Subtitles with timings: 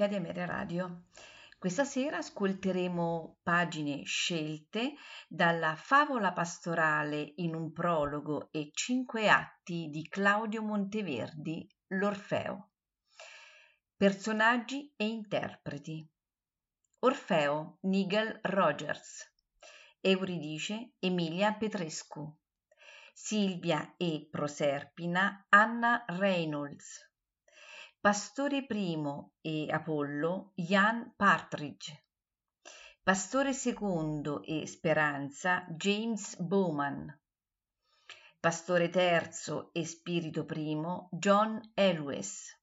[0.00, 1.02] Domenica di Ameria Radio.
[1.58, 4.94] Questa sera ascolteremo pagine scelte
[5.28, 12.70] dalla favola pastorale in un prologo e cinque atti di Claudio Monteverdi, L'Orfeo.
[13.94, 16.08] Personaggi e interpreti.
[17.00, 19.30] Orfeo, Nigel Rogers.
[20.00, 22.38] Euridice, Emilia Petrescu.
[23.12, 27.09] Silvia e Proserpina, Anna Reynolds.
[28.02, 32.06] Pastore primo e Apollo, Jan Partridge.
[33.02, 37.14] Pastore secondo e Speranza, James Bowman.
[38.40, 42.58] Pastore terzo e Spirito primo, John Elwes.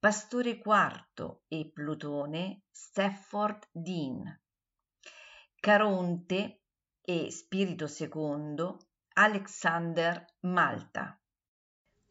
[0.00, 4.24] Pastore quarto e Plutone, Stafford Dean.
[5.60, 6.62] Caronte
[7.00, 11.21] e Spirito secondo, Alexander Malta.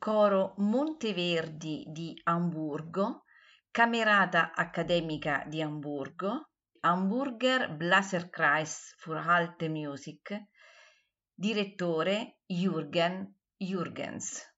[0.03, 3.25] Coro Monteverdi di Amburgo,
[3.69, 10.35] Camerata Accademica di Amburgo, Hamburger Blaserkreis für Alte Musik,
[11.35, 14.50] direttore Jürgen Jürgens.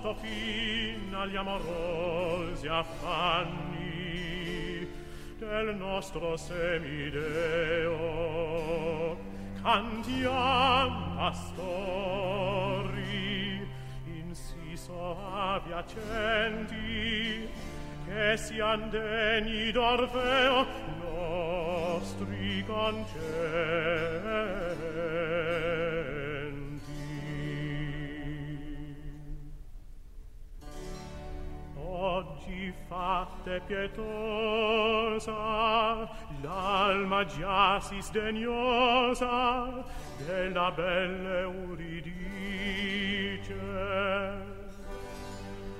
[0.00, 3.78] posto fin agli amorosi affanni
[5.38, 7.58] del nostro semideo.
[9.62, 11.68] Cantiam pastori
[14.06, 15.86] in si soaviacenti
[18.06, 20.66] che sian degni d'Orfeo
[21.02, 23.20] nostri concenti
[32.88, 35.32] Fatte pietosa,
[36.40, 39.84] l'alma già si sdegnosa
[40.24, 42.18] della bella Euridice,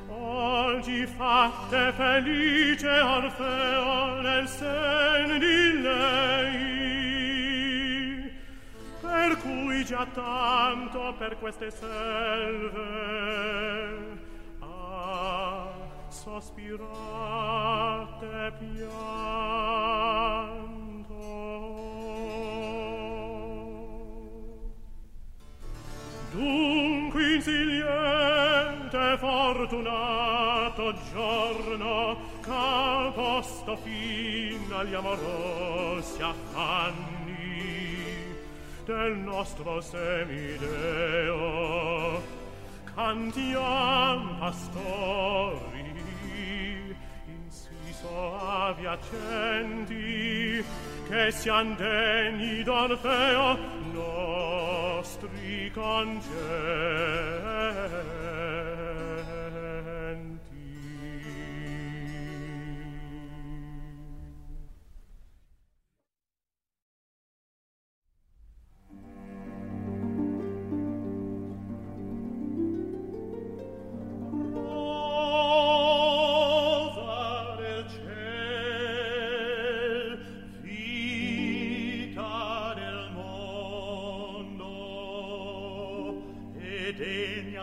[0.09, 6.81] oggi fatte felice Orfeo nel sen di lei
[9.01, 12.79] per cui già tanto per queste selve
[14.61, 15.50] ah,
[16.11, 16.79] sospirate
[18.59, 18.99] pianto.
[26.33, 37.31] Dunque in siliente fortunato giorno ch'ha posto fin agli amorosi affanni
[38.85, 41.01] del nostro semideo
[42.95, 45.90] cantiam pastori
[48.01, 50.65] soavi accendi
[51.09, 53.59] che sian degni d'Orfeo
[53.93, 56.31] nostri congedi.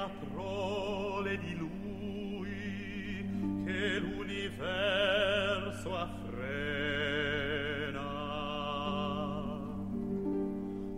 [0.09, 1.68] Prole di lui
[3.65, 6.25] che l'universo affrena.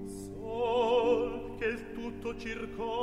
[0.06, 2.99] Sol che il tutto circondi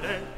[0.00, 0.31] Jerusalem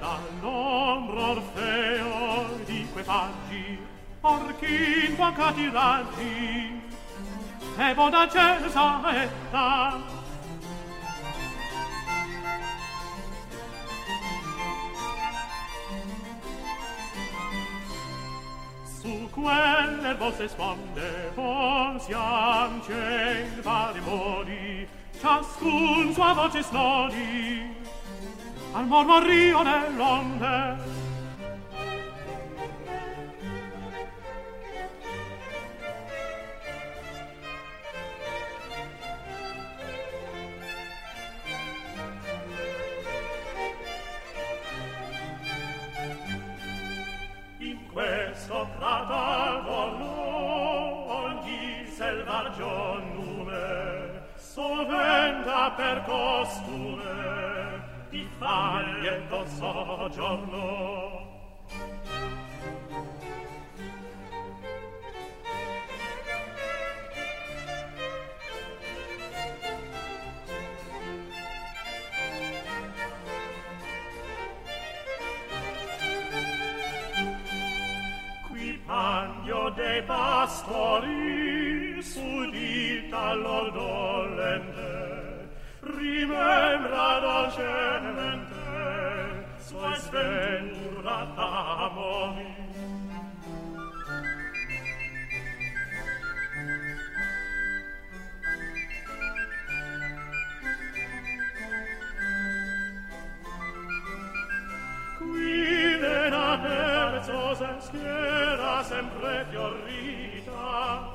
[79.75, 85.49] dei pastori sudita lor dolente
[85.81, 88.34] rimembra dolcemente
[89.75, 92.37] sois venturat amo
[105.19, 111.15] Qui vena terzosa schiera sempre fiorita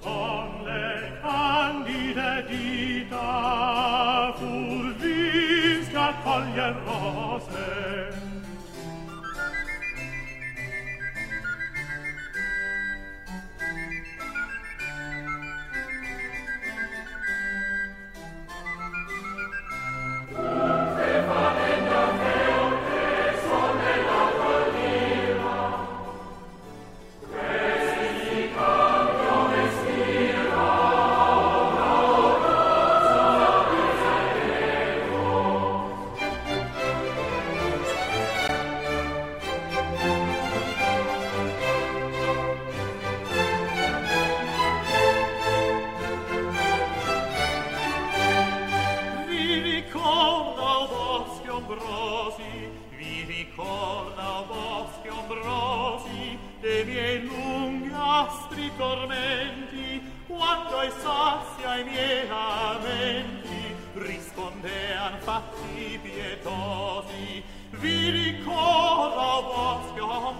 [0.00, 4.15] con le candide dita
[6.74, 8.15] rose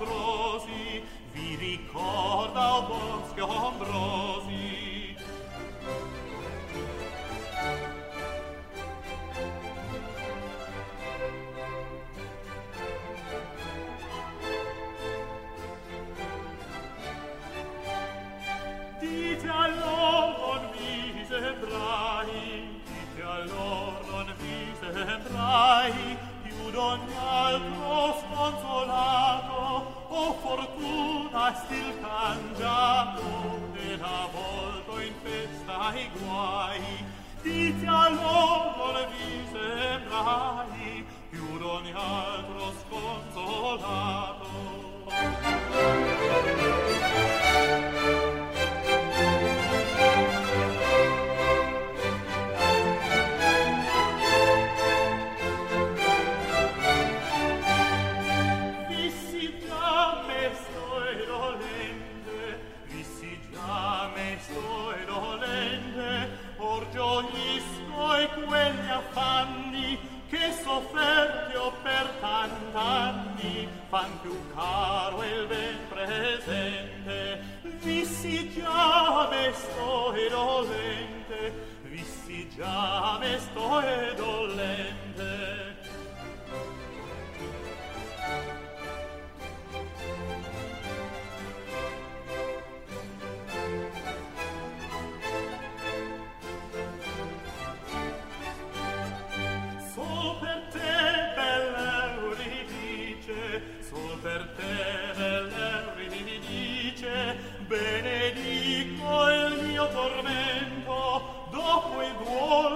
[0.06, 3.22] We vi ricorda un
[31.64, 37.04] stil cangiato della volto in festa ai guai.
[37.42, 44.46] Dite a loro le vi sembrai più d'ogni altro sconsolato
[70.76, 77.60] offerti io per tant'anni fan più caro il ben presente.
[77.82, 85.75] Vissi già mesto e dolente vissi già mesto e dolente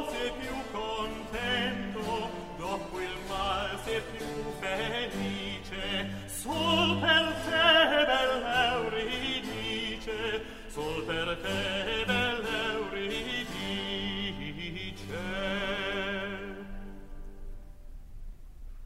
[0.09, 4.27] se più contento, dopo il mal se più
[4.59, 12.79] felice, sol per te bell'Euridice, sol per te bell'Euridice.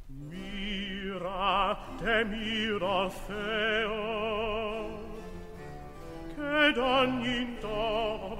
[0.07, 4.03] Mira, te mira feo,
[6.35, 8.34] che d'ogni intorno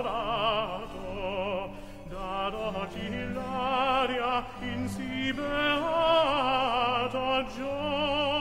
[0.09, 1.71] dato
[2.09, 7.19] da doti l'aria in si beato
[7.57, 8.34] giorno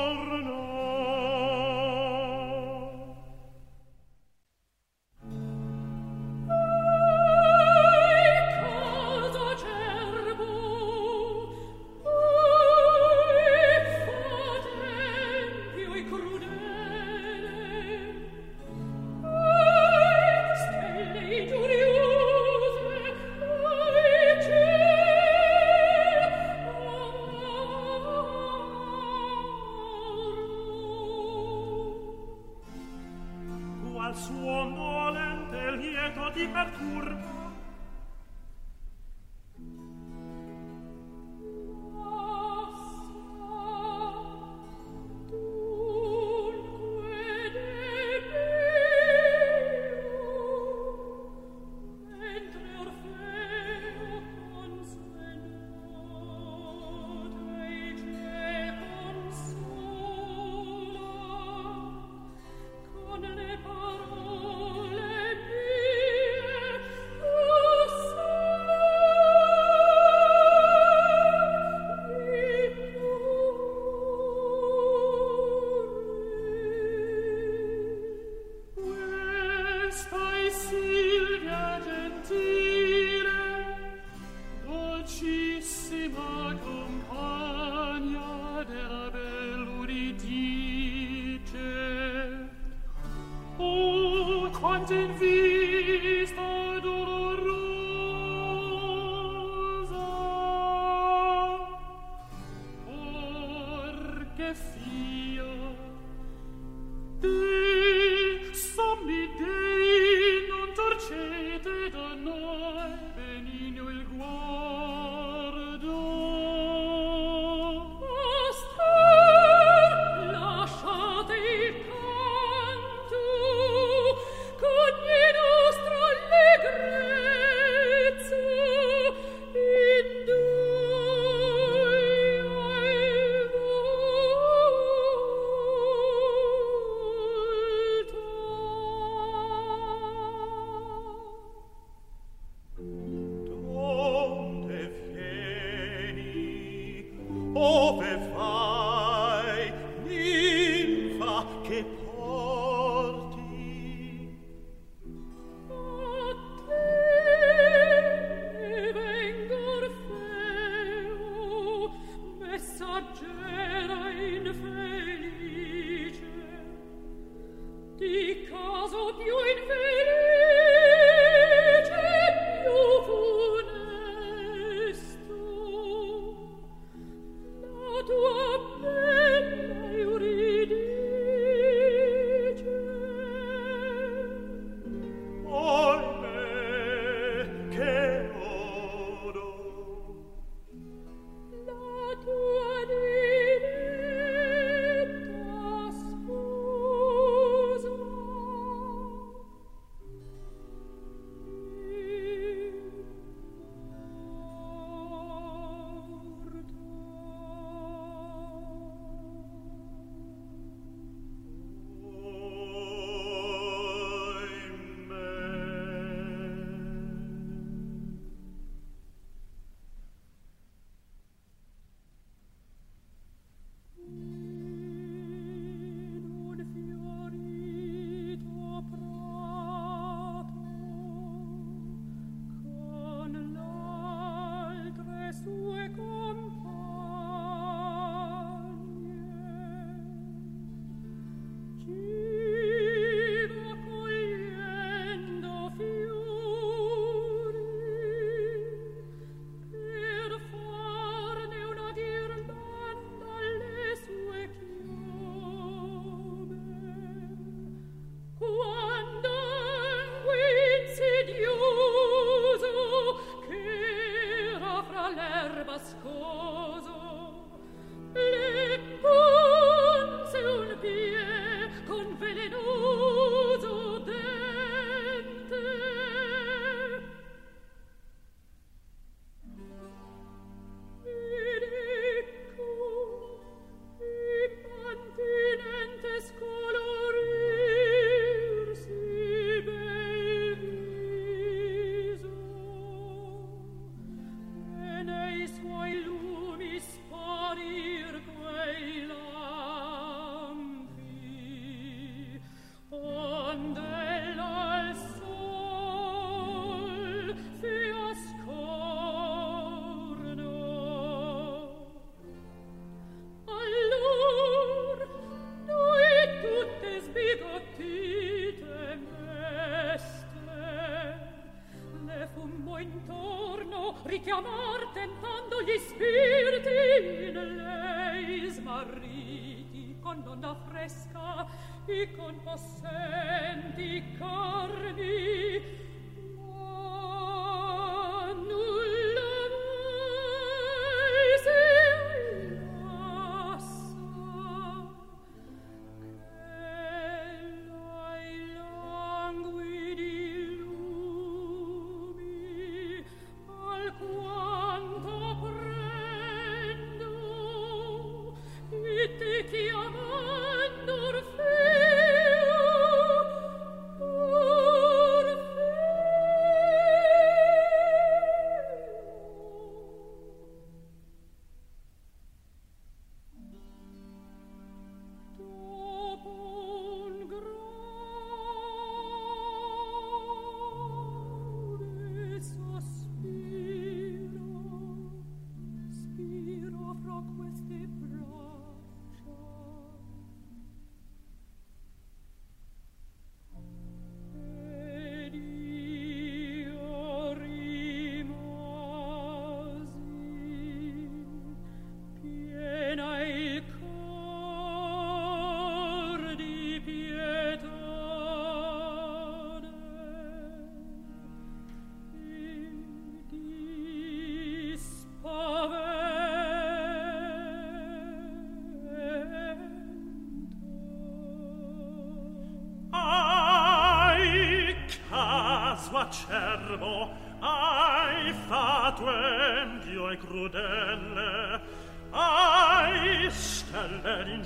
[148.13, 148.52] Stefan.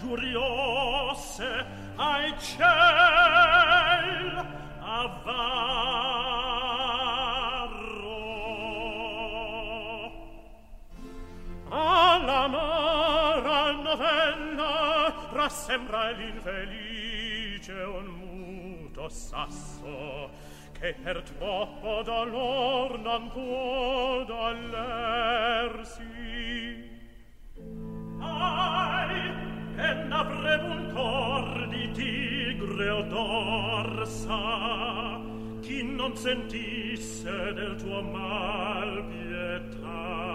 [0.08, 1.66] curiose
[1.98, 2.66] ai ciel
[4.80, 5.36] avarro.
[11.70, 20.30] Alla mara novella rassembra l'infelice un muto sasso
[20.80, 26.06] che per troppo dolor non può dollersi.
[28.20, 29.37] Ai
[29.78, 34.42] en avrevuntor di tigre o d'orsa
[35.62, 40.32] chi non sentisse del tuo mal pietade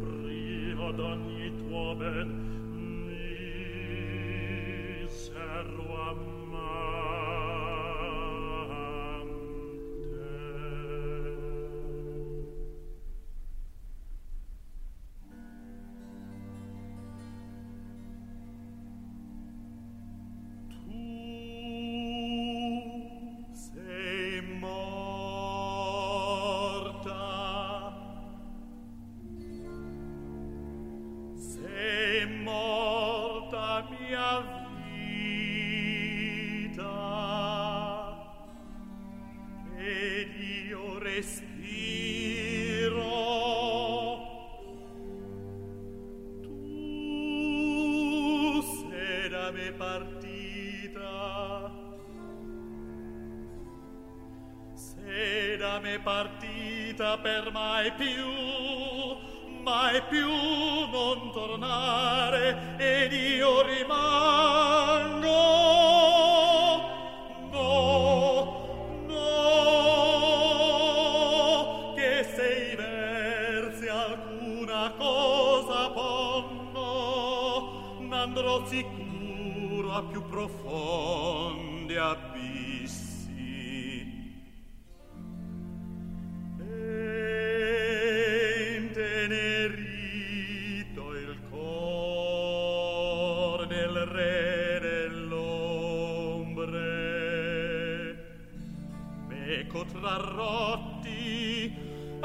[0.00, 2.28] privo d'ogni tuo ben
[4.66, 7.35] misero amare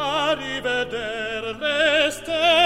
[0.01, 2.60] a riveder le stelle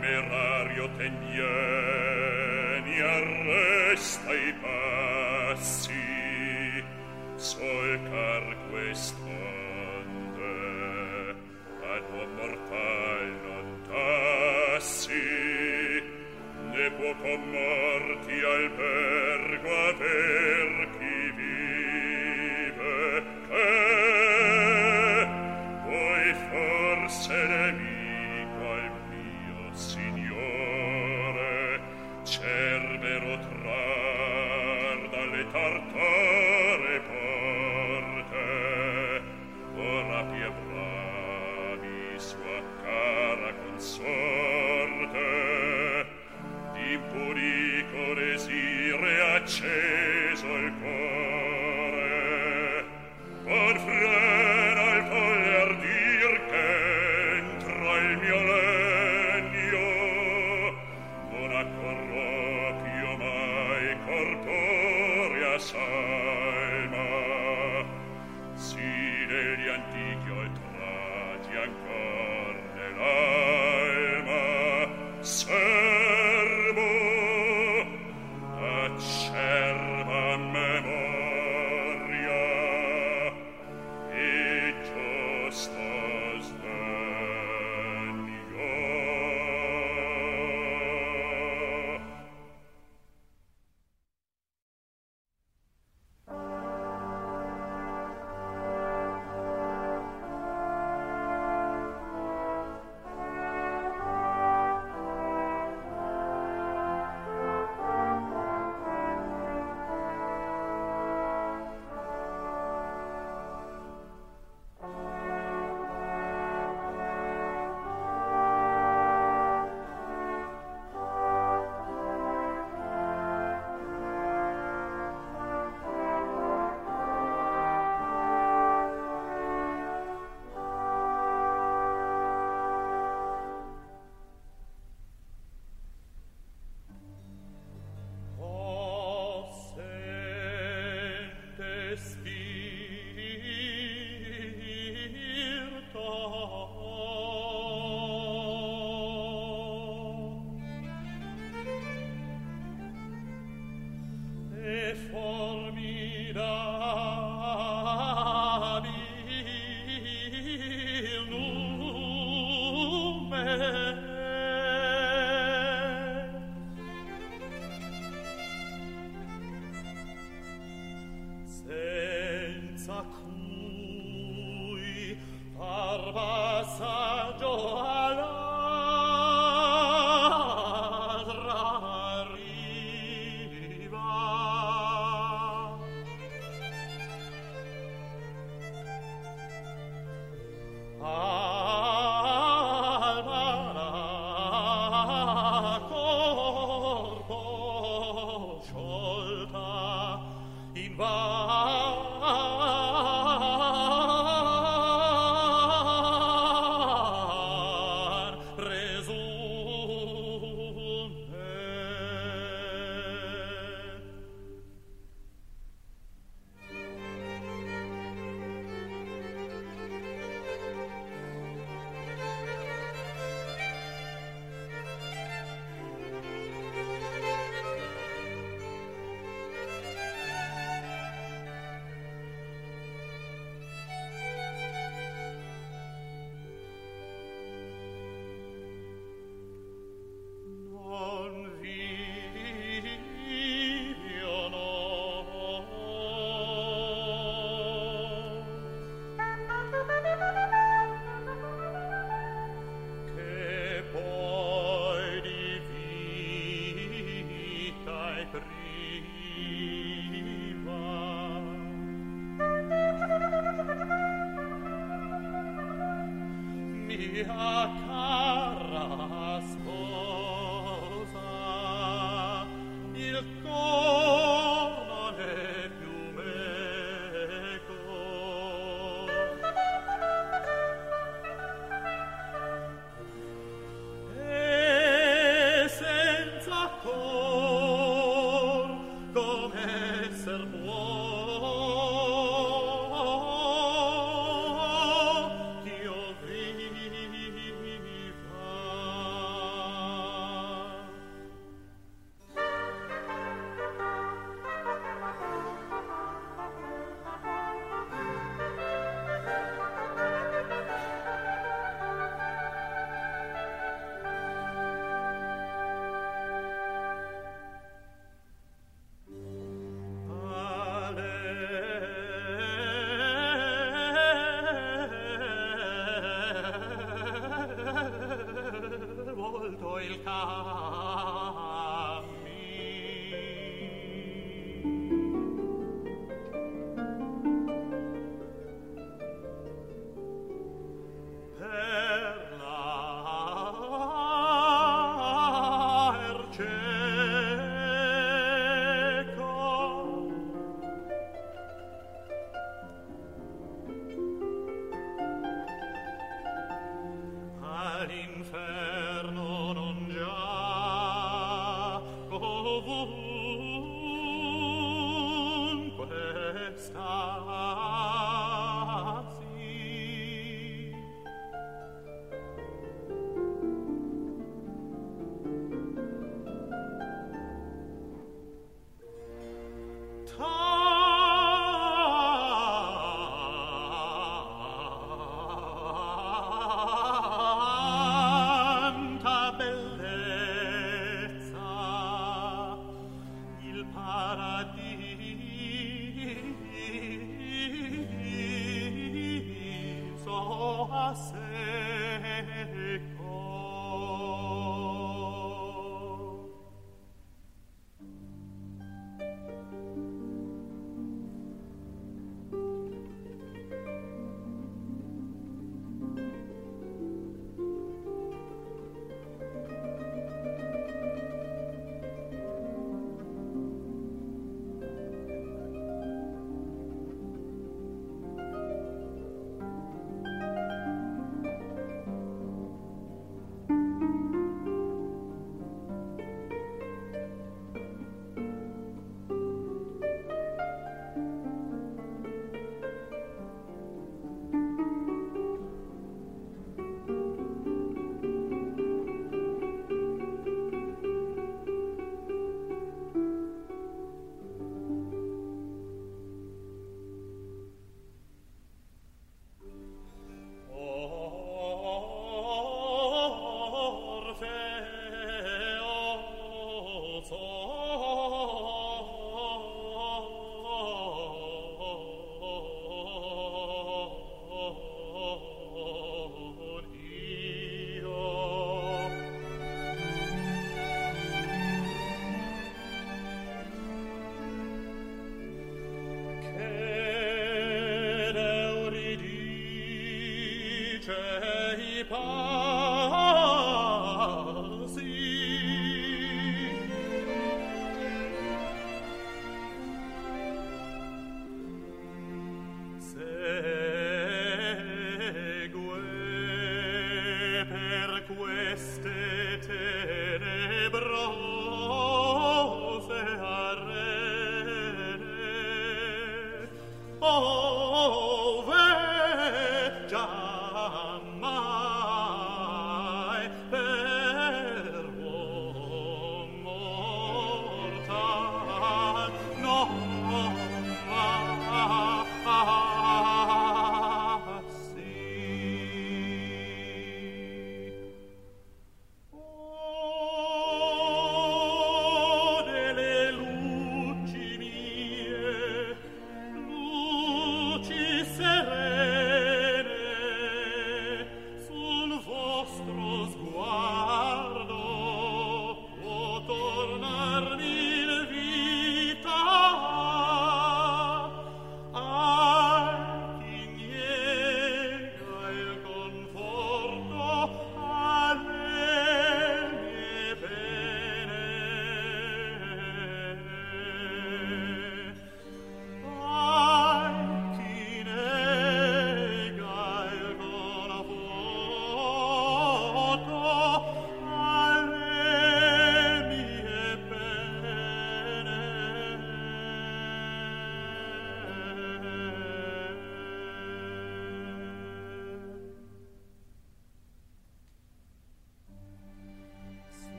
[0.00, 1.42] temerario tendieni
[3.02, 6.04] arresta i passi
[7.36, 9.69] sol carque stai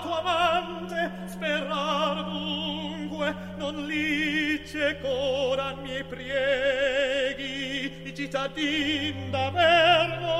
[0.00, 10.38] tuo amante sperar dunque non lice cora miei prieghi i cittadin d'Averno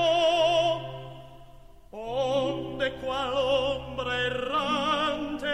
[1.91, 5.47] onde qual ombra errante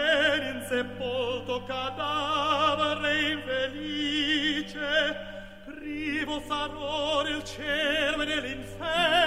[0.51, 5.25] in sepolto cadavere infelice
[5.65, 9.26] privo sarò del cielo e dell'inferno.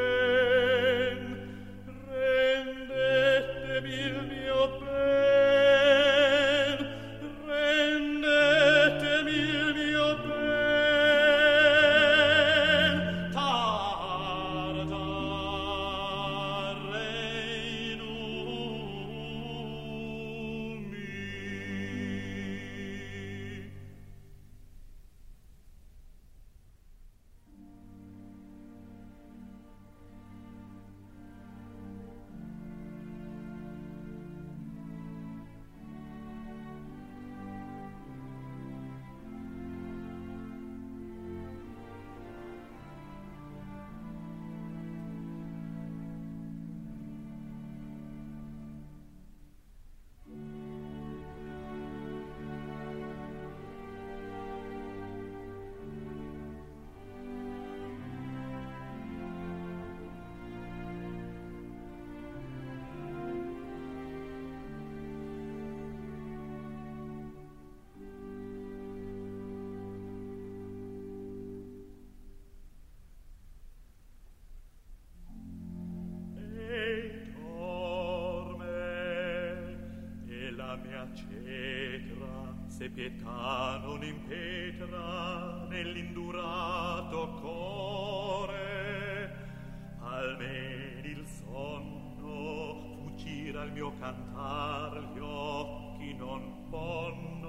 [93.73, 97.39] mio cantar gli occhi non ponno.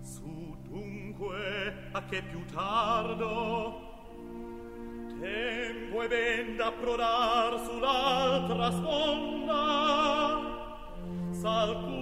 [0.00, 3.88] Su dunque a che più tardo
[5.20, 9.60] tempo è ben da prodar sull'altra sponda
[11.30, 11.99] s'alcun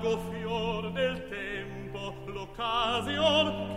[0.00, 3.69] vago fior del tempo l'occasion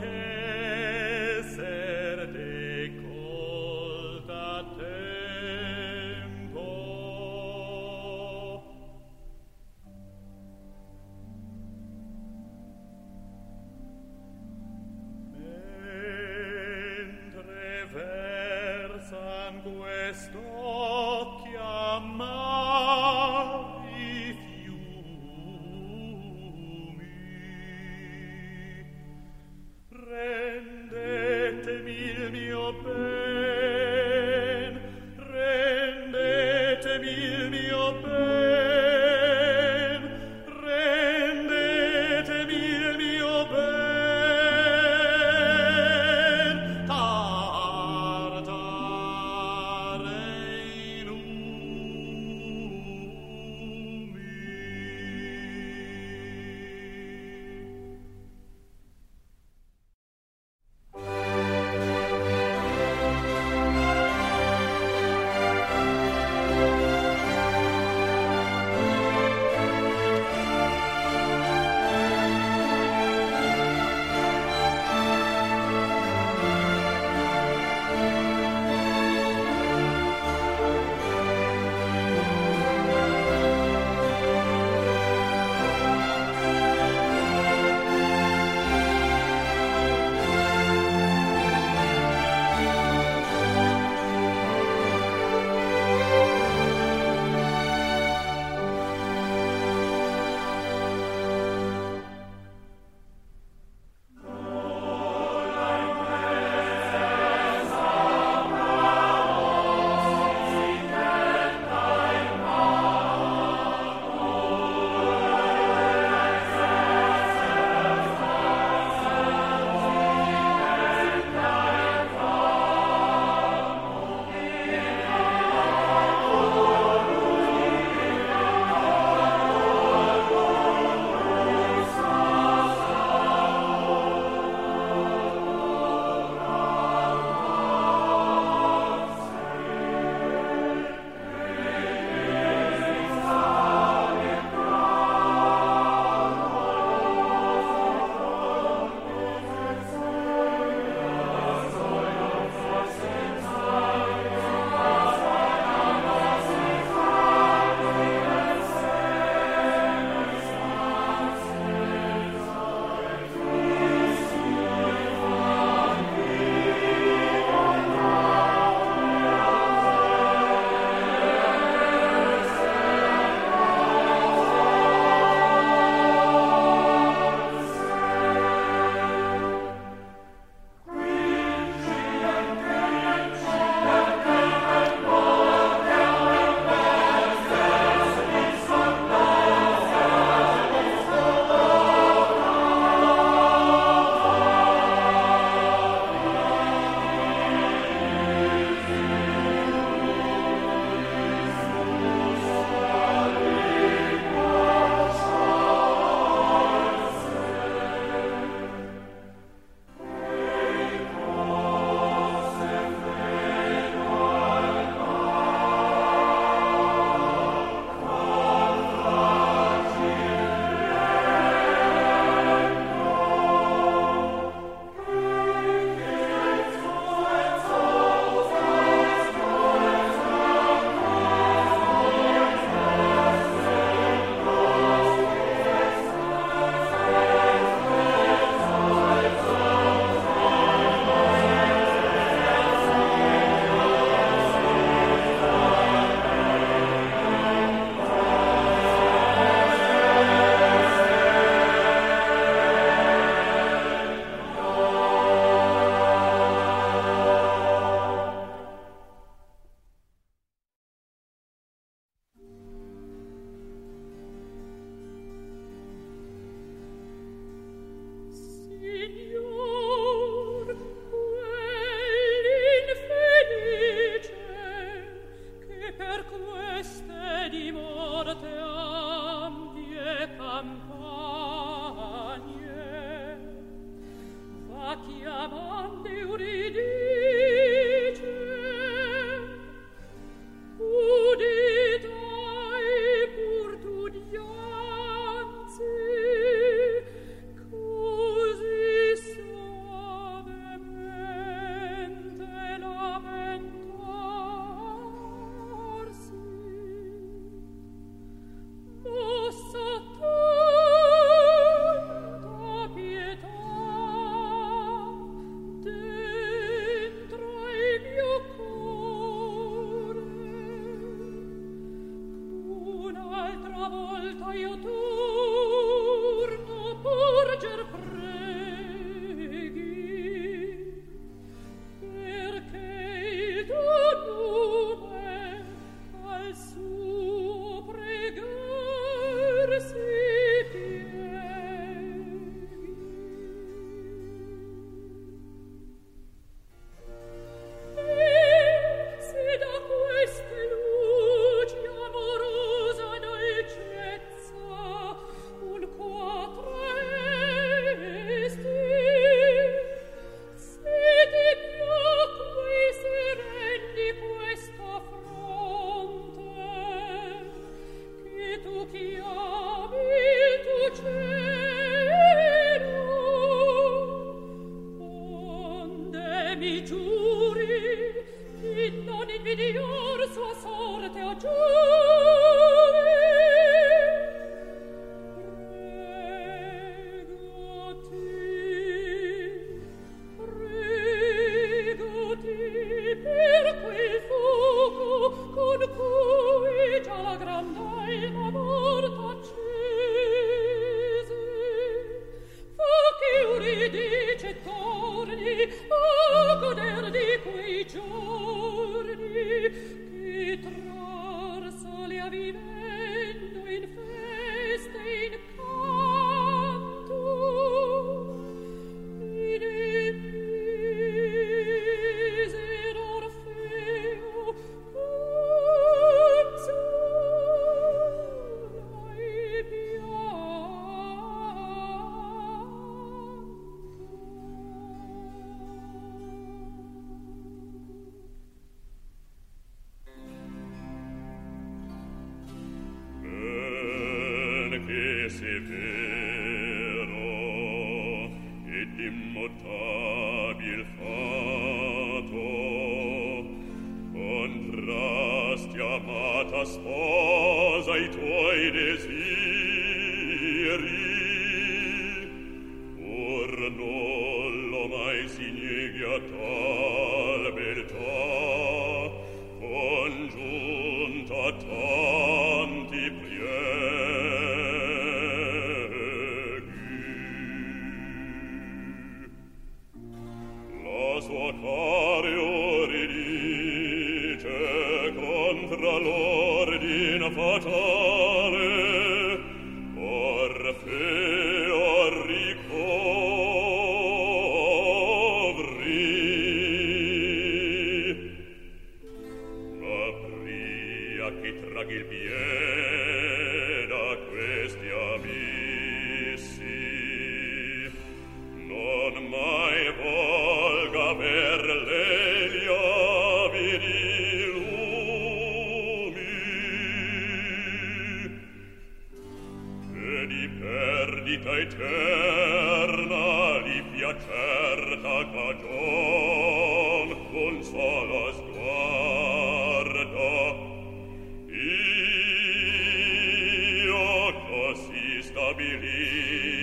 [535.34, 536.63] stabilir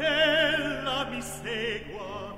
[0.00, 2.34] ch'ella mi segua.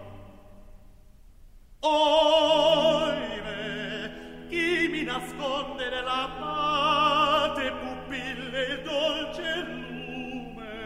[1.81, 3.51] Oive,
[4.49, 10.81] chi mi nasconde nella mate pupille il dolce lume?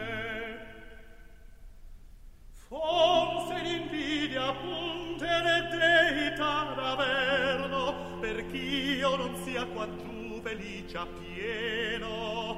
[2.67, 12.55] Forse l'invidia puntere dreita d'averlo, per ch'io non sia quangiù felice appieno,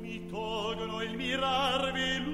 [0.00, 2.33] mi tolgono il mirarvi lume.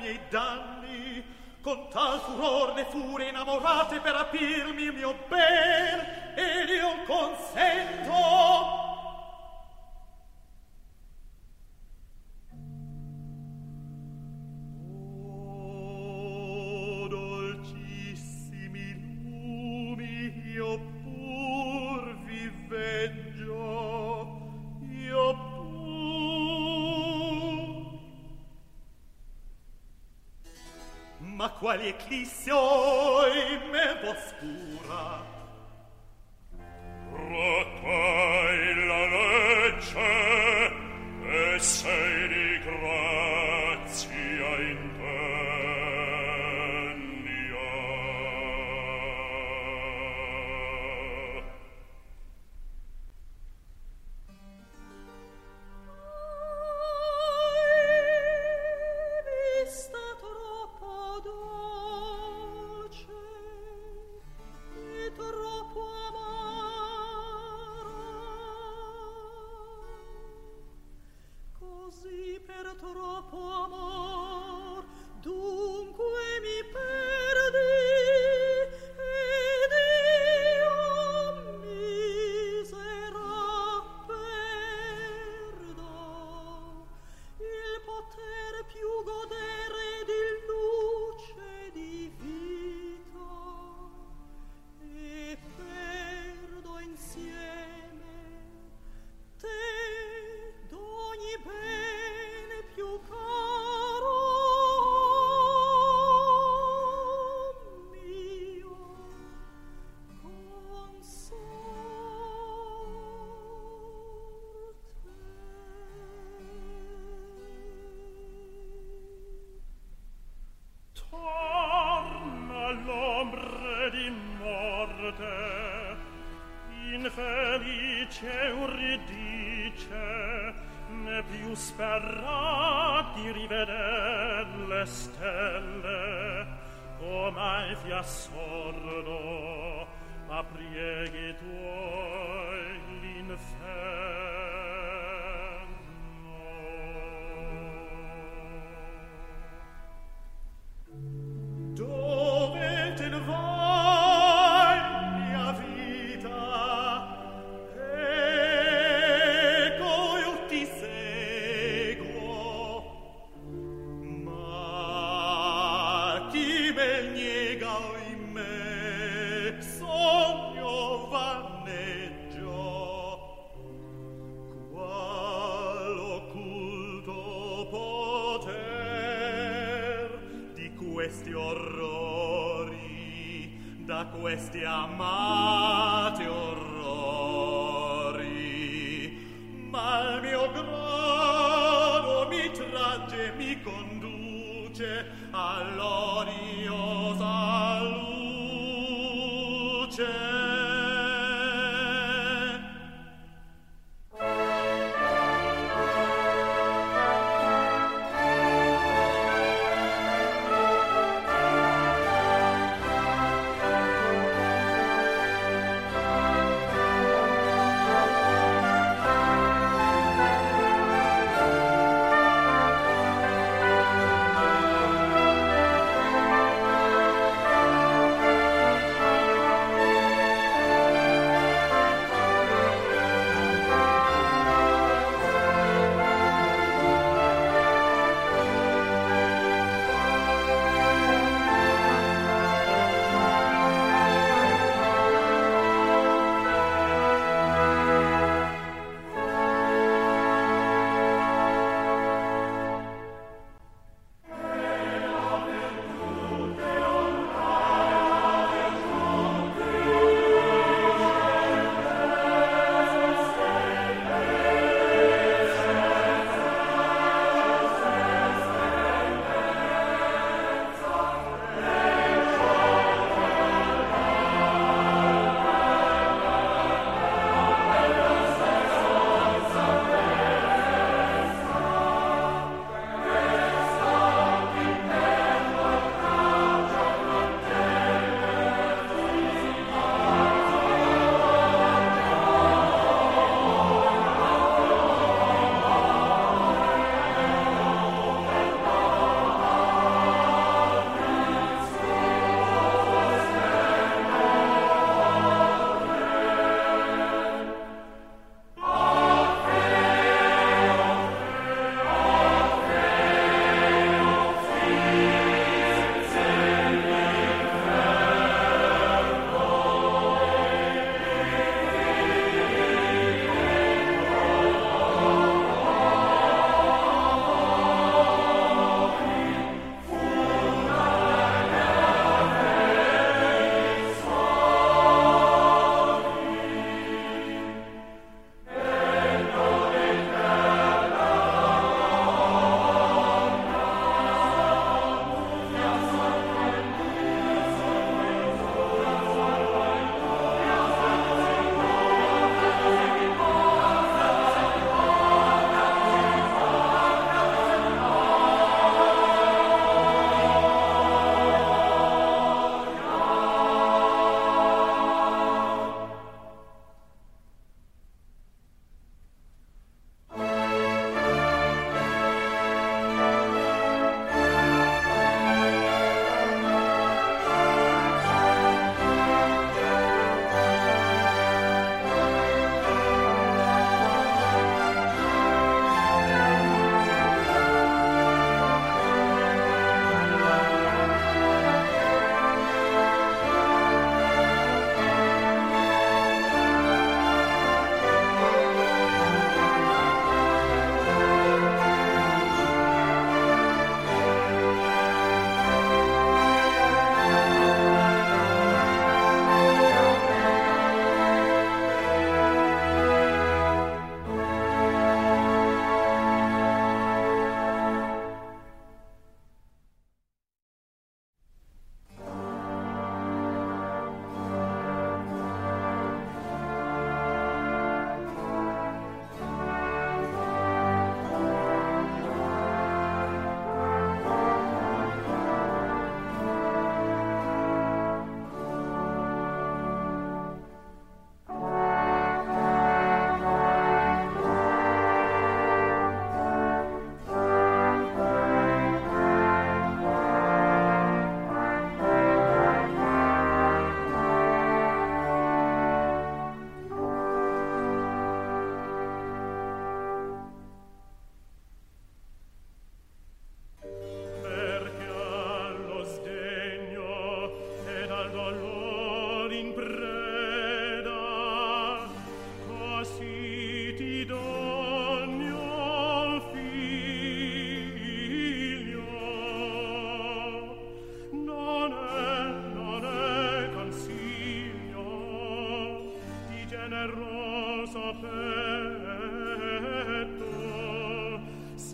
[0.00, 1.24] miei danni
[1.60, 8.87] con tal furor ne fure innamorate per apirmi il mio ben ed io consento
[31.98, 32.87] ecclisio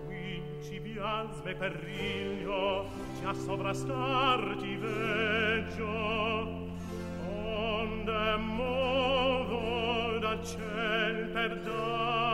[0.05, 2.85] Quinci biasme periglio,
[3.22, 5.89] già sovrastar ti veggio,
[7.33, 12.34] onde modo da ciel perdar,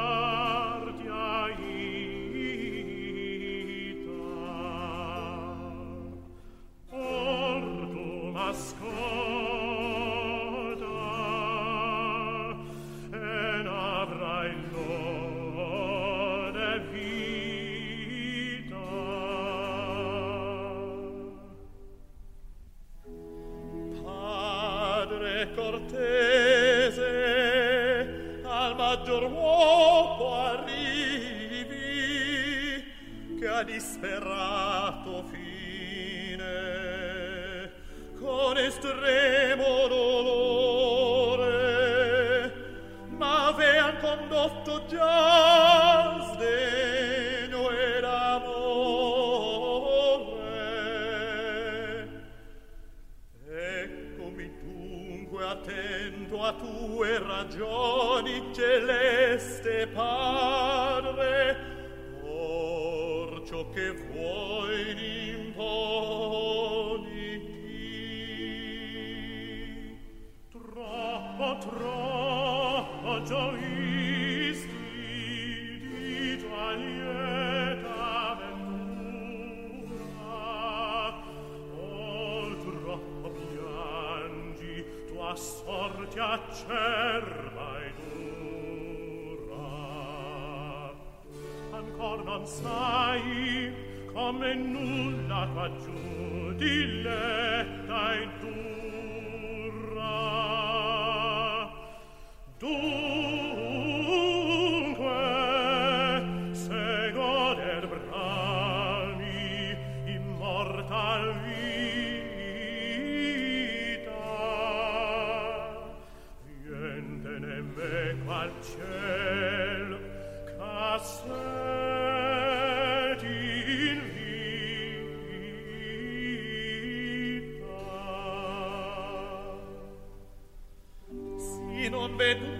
[132.21, 132.59] bitten